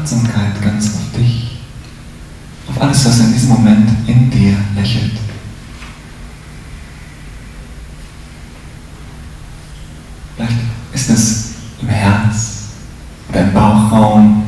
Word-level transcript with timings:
Achtsamkeit 0.00 0.62
ganz 0.62 0.86
auf 0.94 1.18
dich, 1.18 1.58
auf 2.68 2.80
alles, 2.80 3.04
was 3.04 3.20
in 3.20 3.32
diesem 3.34 3.50
Moment 3.50 3.90
in 4.06 4.30
dir 4.30 4.56
lächelt. 4.74 5.12
Vielleicht 10.36 10.56
ist 10.94 11.10
es 11.10 11.50
im 11.82 11.88
Herz 11.88 12.52
oder 13.28 13.42
im 13.42 13.52
Bauchraum 13.52 14.42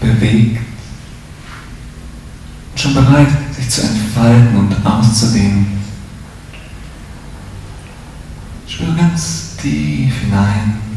bewegt 0.00 0.58
und 2.72 2.80
schon 2.80 2.94
bereit, 2.94 3.28
sich 3.54 3.70
zu 3.70 3.82
entfalten 3.82 4.56
und 4.56 4.84
auszudehnen. 4.84 5.80
Spüre 8.66 8.96
ganz 8.96 9.56
tief 9.58 10.12
hinein. 10.22 10.91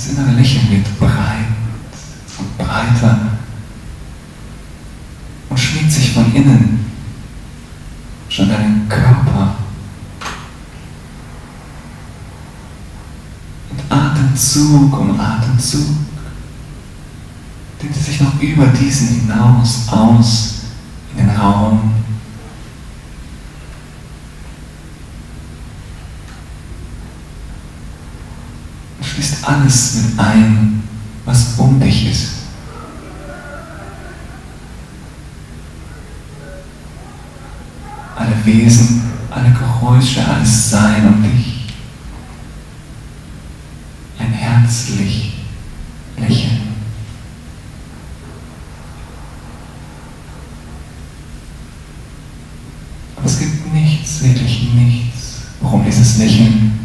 Das 0.00 0.12
innere 0.12 0.32
Lächeln 0.32 0.70
wird 0.70 0.98
breit 0.98 1.44
und 2.38 2.56
breiter 2.56 3.18
und 5.50 5.60
schmiegt 5.60 5.92
sich 5.92 6.12
von 6.12 6.34
innen 6.34 6.86
schon 8.30 8.48
deinen 8.48 8.88
Körper. 8.88 9.56
Und 13.68 13.92
Atemzug 13.92 14.98
um 14.98 15.20
Atemzug 15.20 15.88
dehnt 17.82 17.94
sich 17.94 18.22
noch 18.22 18.40
über 18.40 18.68
diesen 18.68 19.08
hinaus 19.08 19.86
aus 19.90 20.60
in 21.14 21.26
den 21.26 21.36
Raum. 21.36 21.99
Und 29.00 29.06
schließt 29.06 29.48
alles 29.48 29.94
mit 29.94 30.18
ein, 30.18 30.82
was 31.24 31.54
um 31.56 31.80
dich 31.80 32.10
ist. 32.10 32.32
Alle 38.14 38.44
Wesen, 38.44 39.02
alle 39.30 39.50
Geräusche, 39.52 40.22
alles 40.22 40.70
Sein 40.70 41.08
um 41.08 41.22
dich. 41.22 41.64
Ein 44.18 44.32
herzlich 44.32 45.32
Lächeln. 46.18 46.60
Aber 53.16 53.24
es 53.24 53.38
gibt 53.38 53.72
nichts, 53.72 54.22
wirklich 54.22 54.68
nichts, 54.74 55.36
worum 55.62 55.86
dieses 55.86 56.18
Lächeln 56.18 56.79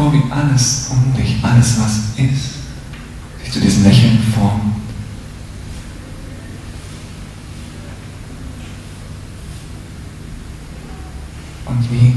Wie 0.00 0.32
alles 0.32 0.88
um 0.90 1.12
dich, 1.14 1.36
alles 1.42 1.80
was 1.80 1.98
ist, 2.16 2.54
sich 3.42 3.52
zu 3.52 3.60
diesem 3.60 3.84
Lächeln 3.84 4.18
formt. 4.32 4.76
Und 11.66 11.90
wie 11.90 12.16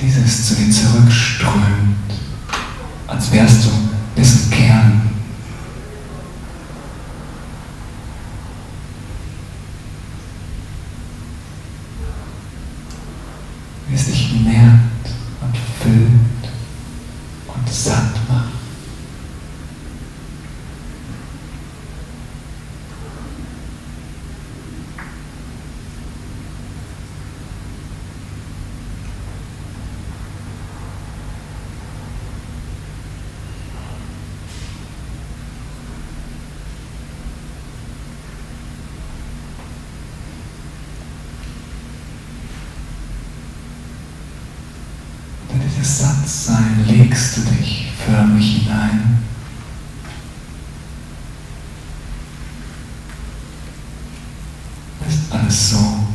dieses 0.00 0.46
zu 0.46 0.54
dir 0.54 0.70
zurückströmt, 0.70 1.96
als 3.06 3.30
wärst 3.32 3.66
du 3.66 3.70
dessen 4.16 4.50
Kern. 4.50 5.02
Wie 13.88 13.94
es 13.94 14.06
dich 14.06 14.32
nährt 14.32 14.80
und 15.42 15.56
füllt 15.82 16.30
und 17.48 17.72
satt 17.72 18.14
macht. 18.28 18.50
Und 45.80 45.86
in 45.86 45.86
dieses 45.86 45.98
Sattsein 45.98 46.84
legst 46.86 47.36
du 47.38 47.40
dich 47.42 47.90
förmlich 48.04 48.56
hinein. 48.58 49.18
Ist 55.08 55.32
alles 55.32 55.70
so, 55.70 56.06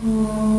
Oh. 0.00 0.57